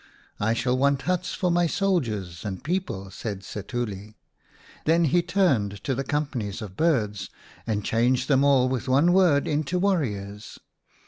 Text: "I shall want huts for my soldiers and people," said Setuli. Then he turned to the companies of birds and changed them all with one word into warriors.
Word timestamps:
"I 0.49 0.55
shall 0.55 0.75
want 0.75 1.03
huts 1.03 1.35
for 1.35 1.51
my 1.51 1.67
soldiers 1.67 2.43
and 2.43 2.63
people," 2.63 3.11
said 3.11 3.41
Setuli. 3.41 4.15
Then 4.85 5.03
he 5.05 5.21
turned 5.21 5.83
to 5.83 5.93
the 5.93 6.03
companies 6.03 6.59
of 6.63 6.75
birds 6.75 7.29
and 7.67 7.85
changed 7.85 8.27
them 8.27 8.43
all 8.43 8.67
with 8.67 8.87
one 8.87 9.13
word 9.13 9.47
into 9.47 9.77
warriors. 9.77 10.57